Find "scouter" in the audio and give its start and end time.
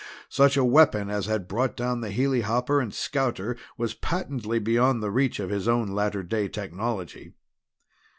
2.91-3.55